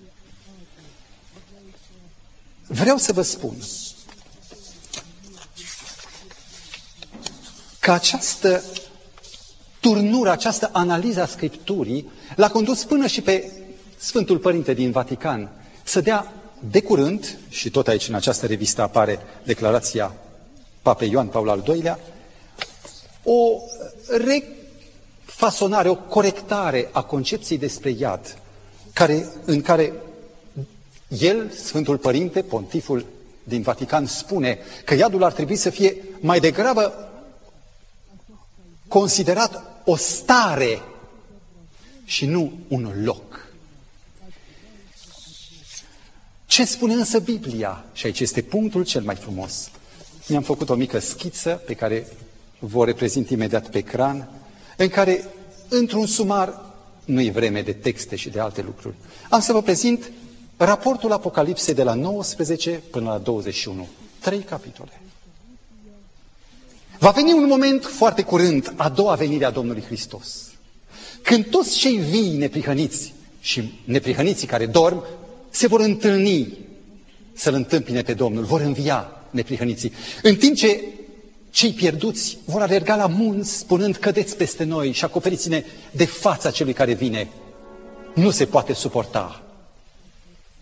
[2.67, 3.55] Vreau să vă spun
[7.79, 8.63] că această
[9.83, 13.51] turnură, această analiză a Scripturii, l-a condus până și pe
[13.97, 15.49] Sfântul Părinte din Vatican
[15.83, 16.33] să dea
[16.71, 20.13] de curând, și tot aici în această revistă apare declarația
[20.81, 21.99] Papei Ioan Paul al II-lea,
[23.23, 23.59] o
[24.25, 28.37] refasonare, o corectare a concepției despre iad,
[28.93, 29.93] care, în care
[31.19, 33.05] el, Sfântul Părinte, Pontiful
[33.43, 37.12] din Vatican spune că iadul ar trebui să fie mai degrabă
[38.93, 40.81] considerat o stare
[42.05, 43.47] și nu un loc.
[46.45, 47.85] Ce spune însă Biblia?
[47.93, 49.69] Și aici este punctul cel mai frumos.
[50.27, 52.07] Mi-am făcut o mică schiță pe care
[52.59, 54.27] vă reprezint imediat pe ecran,
[54.77, 55.25] în care,
[55.69, 56.65] într-un sumar,
[57.05, 58.95] nu e vreme de texte și de alte lucruri.
[59.29, 60.11] Am să vă prezint
[60.57, 63.87] raportul Apocalipsei de la 19 până la 21.
[64.19, 65.02] Trei capitole.
[67.03, 70.51] Va veni un moment foarte curând, a doua venire a Domnului Hristos,
[71.21, 75.03] când toți cei vii neprihăniți și neprihăniții care dorm
[75.49, 76.57] se vor întâlni
[77.33, 79.91] să-L întâmpine pe Domnul, vor învia neprihăniții.
[80.21, 80.83] În timp ce
[81.51, 86.73] cei pierduți vor alerga la munți spunând cădeți peste noi și acoperiți-ne de fața celui
[86.73, 87.29] care vine.
[88.15, 89.43] Nu se poate suporta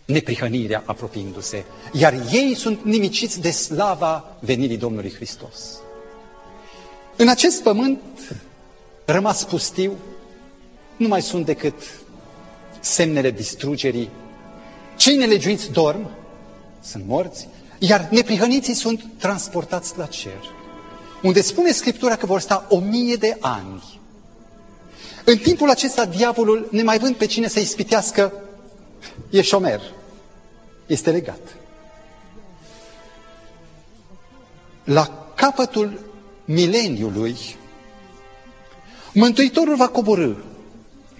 [0.05, 5.79] neprihănirea apropiindu-se, iar ei sunt nimiciți de slava venirii Domnului Hristos.
[7.15, 7.99] În acest pământ
[9.05, 9.97] rămas pustiu,
[10.97, 11.73] nu mai sunt decât
[12.79, 14.09] semnele distrugerii.
[14.95, 16.09] Cei nelegiuiți dorm,
[16.81, 17.47] sunt morți,
[17.79, 20.39] iar neprihăniții sunt transportați la cer,
[21.21, 23.99] unde spune Scriptura că vor sta o mie de ani.
[25.25, 28.33] În timpul acesta, diavolul, mai vând pe cine să ispitească,
[29.29, 29.81] e șomer,
[30.85, 31.55] este legat.
[34.83, 36.10] La capătul
[36.53, 37.35] mileniului,
[39.13, 40.33] Mântuitorul va coborâ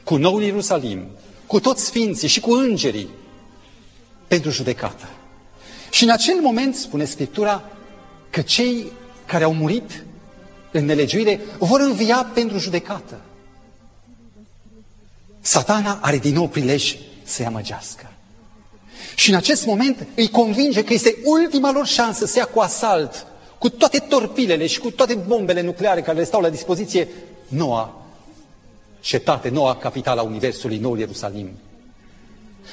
[0.04, 1.06] cu noul Ierusalim,
[1.46, 3.10] cu toți sfinții și cu îngerii
[4.28, 5.10] pentru judecată.
[5.90, 7.64] Și în acel moment, spune Scriptura,
[8.30, 8.92] că cei
[9.26, 10.04] care au murit
[10.72, 13.22] în nelegiuire vor învia pentru judecată.
[15.42, 18.12] Satana are din nou prilej să-i amăgească.
[19.16, 23.26] Și în acest moment îi convinge că este ultima lor șansă să ia cu asalt,
[23.62, 27.08] cu toate torpilele și cu toate bombele nucleare care le stau la dispoziție,
[27.48, 28.02] noua
[29.00, 31.50] cetate, noua capitală a Universului, noul Ierusalim.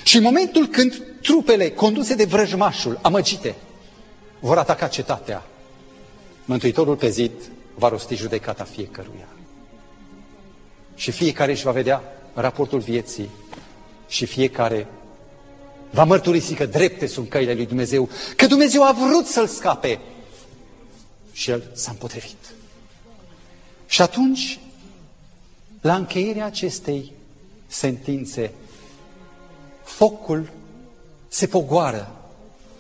[0.03, 3.55] Și în momentul când trupele conduse de vrăjmașul, amăgite,
[4.41, 5.47] vor ataca cetatea,
[6.45, 7.33] Mântuitorul pe zid
[7.75, 9.29] va rosti judecata fiecăruia.
[10.95, 12.03] Și fiecare își va vedea
[12.35, 13.29] raportul vieții
[14.09, 14.87] și fiecare
[15.91, 20.01] va mărturisi că drepte sunt căile lui Dumnezeu, că Dumnezeu a vrut să-l scape
[21.39, 22.55] și el s-a împotrivit.
[23.87, 24.61] Și atunci,
[25.81, 27.13] la încheierea acestei
[27.67, 28.51] sentințe,
[29.85, 30.51] focul
[31.29, 32.13] se pogoară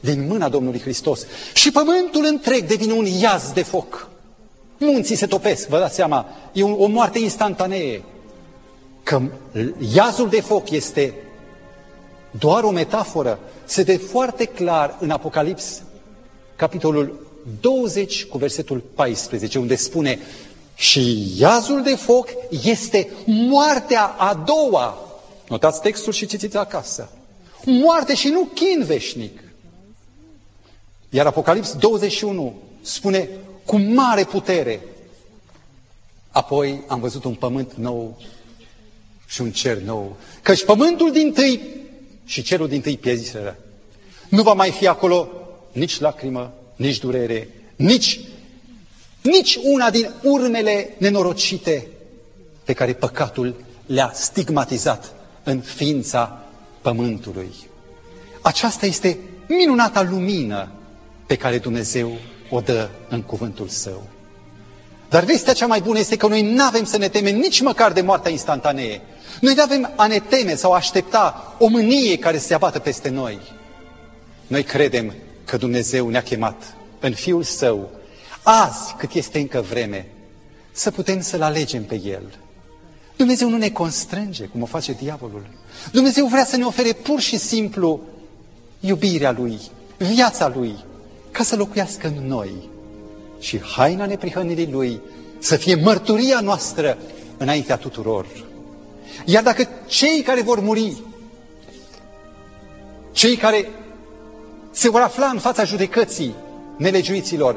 [0.01, 4.09] din mâna Domnului Hristos și pământul întreg devine un iaz de foc.
[4.79, 8.03] Munții se topesc, vă dați seama, e o moarte instantanee.
[9.03, 9.23] Că
[9.94, 11.14] iazul de foc este
[12.31, 15.83] doar o metaforă, se de foarte clar în Apocalips,
[16.57, 17.28] capitolul
[17.61, 20.19] 20 cu versetul 14, unde spune
[20.75, 22.29] și iazul de foc
[22.63, 24.99] este moartea a doua.
[25.49, 27.11] Notați textul și citiți acasă.
[27.65, 29.43] Moarte și nu chin veșnic.
[31.11, 33.29] Iar Apocalips 21 spune
[33.65, 34.83] cu mare putere.
[36.31, 38.17] Apoi am văzut un pământ nou
[39.27, 40.17] și un cer nou.
[40.43, 41.61] Căci pământul din tâi
[42.25, 43.59] și cerul din tâi pierziseră.
[44.29, 45.29] Nu va mai fi acolo
[45.73, 48.21] nici lacrimă, nici durere, nici,
[49.23, 51.87] nici una din urmele nenorocite
[52.64, 53.55] pe care păcatul
[53.87, 55.12] le-a stigmatizat
[55.43, 56.45] în ființa
[56.81, 57.49] pământului.
[58.41, 60.69] Aceasta este minunata lumină
[61.27, 62.12] pe care Dumnezeu
[62.51, 64.07] o dă în cuvântul Său.
[65.09, 67.93] Dar vestea cea mai bună este că noi nu avem să ne temem nici măcar
[67.93, 69.01] de moartea instantanee.
[69.41, 73.09] Noi nu avem a ne teme sau a aștepta o mânie care se abată peste
[73.09, 73.38] noi.
[74.47, 75.14] Noi credem
[75.49, 77.91] că Dumnezeu ne-a chemat în Fiul Său,
[78.43, 80.07] azi cât este încă vreme,
[80.73, 82.39] să putem să-L alegem pe El.
[83.17, 85.46] Dumnezeu nu ne constrânge, cum o face diavolul.
[85.92, 88.01] Dumnezeu vrea să ne ofere pur și simplu
[88.81, 89.61] iubirea Lui,
[89.96, 90.85] viața Lui,
[91.31, 92.69] ca să locuiască în noi.
[93.40, 95.01] Și haina neprihănirii Lui
[95.38, 96.99] să fie mărturia noastră
[97.37, 98.27] înaintea tuturor.
[99.25, 101.03] Iar dacă cei care vor muri,
[103.13, 103.69] cei care
[104.79, 106.35] se vor afla în fața judecății
[106.76, 107.56] nelegiuiților,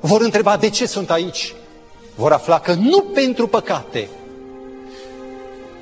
[0.00, 1.54] vor întreba de ce sunt aici,
[2.14, 4.08] vor afla că nu pentru păcate,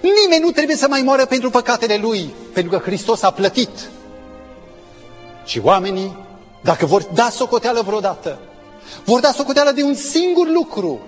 [0.01, 3.91] nimeni nu trebuie să mai moară pentru păcatele lui, pentru că Hristos a plătit.
[5.45, 6.17] Și oamenii,
[6.63, 8.39] dacă vor da socoteală vreodată,
[9.05, 11.01] vor da socoteală de un singur lucru,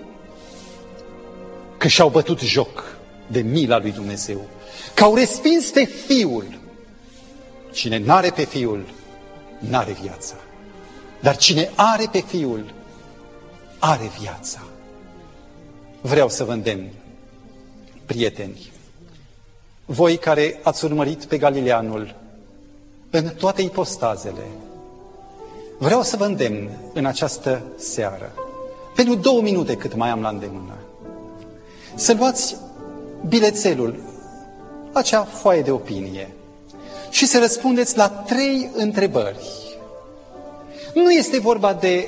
[1.77, 2.83] că și-au bătut joc
[3.27, 4.41] de mila lui Dumnezeu,
[4.93, 6.58] că au respins pe Fiul.
[7.71, 8.85] Cine n-are pe Fiul,
[9.59, 10.35] n-are viața.
[11.21, 12.73] Dar cine are pe Fiul,
[13.79, 14.59] are viața.
[16.01, 16.89] Vreau să vă îndemn,
[18.05, 18.71] prieteni,
[19.85, 22.15] voi care ați urmărit pe Galileanul
[23.09, 24.43] în toate ipostazele,
[25.77, 28.31] vreau să vă îndemn în această seară,
[28.95, 30.73] pentru două minute cât mai am la îndemână,
[31.95, 32.55] să luați
[33.27, 33.99] bilețelul,
[34.93, 36.29] acea foaie de opinie,
[37.09, 39.47] și să răspundeți la trei întrebări.
[40.93, 42.07] Nu este vorba de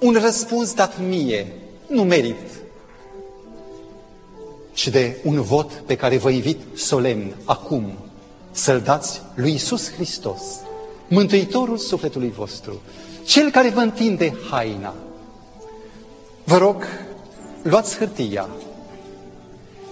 [0.00, 1.52] un răspuns dat mie,
[1.86, 2.50] nu merit,
[4.72, 7.92] ci de un vot pe care vă invit solemn acum
[8.50, 10.42] să-l dați lui Isus Hristos,
[11.08, 12.80] Mântuitorul sufletului vostru,
[13.26, 14.94] Cel care vă întinde haina.
[16.44, 16.84] Vă rog,
[17.62, 18.48] luați hârtia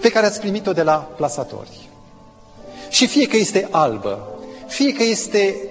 [0.01, 1.84] pe care ați primit-o de la plasatori.
[2.95, 4.27] Și fie că este albă,
[4.67, 5.69] fie că este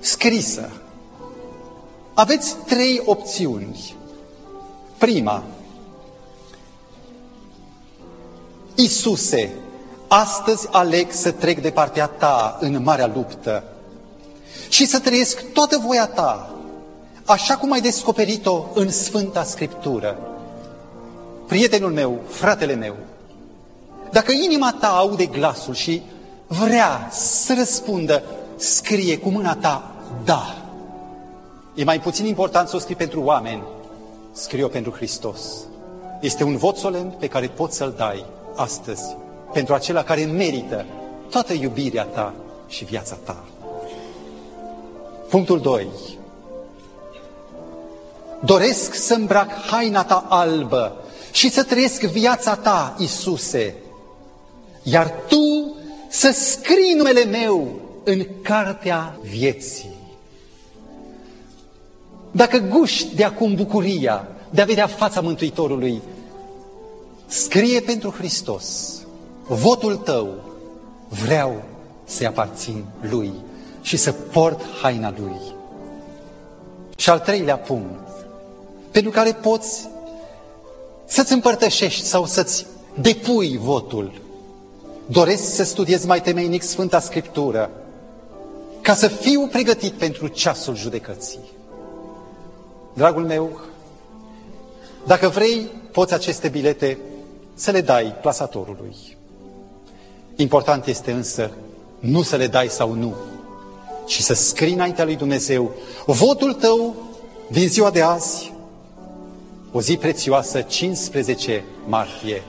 [0.00, 0.70] scrisă,
[2.14, 3.94] aveți trei opțiuni.
[4.98, 5.42] Prima,
[8.74, 9.50] Isuse,
[10.08, 13.64] astăzi aleg să trec de partea ta în marea luptă
[14.68, 16.54] și să trăiesc toată voia ta,
[17.24, 20.18] așa cum ai descoperit-o în Sfânta Scriptură.
[21.46, 22.96] Prietenul meu, fratele meu,
[24.10, 26.02] dacă inima ta aude glasul și
[26.46, 28.22] vrea să răspundă,
[28.56, 29.90] scrie cu mâna ta,
[30.24, 30.54] da.
[31.74, 33.62] E mai puțin important să o scrii pentru oameni,
[34.32, 35.40] scrie-o pentru Hristos.
[36.20, 38.24] Este un vot solemn pe care poți să-l dai
[38.56, 39.16] astăzi
[39.52, 40.84] pentru acela care merită
[41.30, 42.34] toată iubirea ta
[42.68, 43.44] și viața ta.
[45.28, 45.88] Punctul 2.
[48.44, 50.96] Doresc să îmbrac haina ta albă
[51.32, 53.74] și să trăiesc viața ta, Isuse,
[54.88, 55.74] iar tu
[56.08, 59.94] să scrii numele meu în cartea vieții.
[62.30, 66.02] Dacă guști de acum bucuria de a vedea fața Mântuitorului,
[67.26, 68.94] scrie pentru Hristos,
[69.46, 70.34] votul tău,
[71.08, 71.62] vreau
[72.04, 73.32] să-i aparțin Lui
[73.82, 75.40] și să port haina Lui.
[76.96, 78.08] Și al treilea punct,
[78.90, 79.88] pentru care poți
[81.06, 82.66] să-ți împărtășești sau să-ți
[83.00, 84.24] depui votul.
[85.06, 87.70] Doresc să studiez mai temeinic Sfânta Scriptură,
[88.80, 91.40] ca să fiu pregătit pentru ceasul judecății.
[92.92, 93.60] Dragul meu,
[95.06, 96.98] dacă vrei, poți aceste bilete
[97.54, 98.94] să le dai plasatorului.
[100.36, 101.50] Important este însă
[101.98, 103.14] nu să le dai sau nu,
[104.06, 105.70] ci să scrii înaintea lui Dumnezeu
[106.06, 106.94] votul tău
[107.50, 108.52] din ziua de azi,
[109.72, 112.42] o zi prețioasă, 15 martie,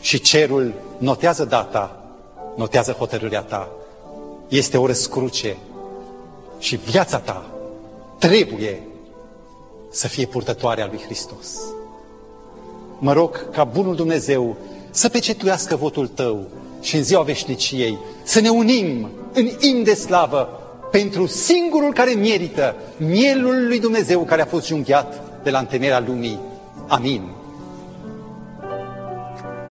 [0.00, 0.74] și cerul
[1.04, 2.04] notează data,
[2.56, 3.68] notează hotărârea ta.
[4.48, 5.56] Este o răscruce
[6.58, 7.44] și viața ta
[8.18, 8.82] trebuie
[9.90, 11.60] să fie purtătoarea lui Hristos.
[12.98, 14.56] Mă rog ca Bunul Dumnezeu
[14.90, 16.46] să pecetuiască votul tău
[16.80, 20.48] și în ziua veșniciei să ne unim în im de slavă
[20.90, 26.40] pentru singurul care merită mielul lui Dumnezeu care a fost junghiat de la întemeierea lumii.
[26.86, 27.22] Amin.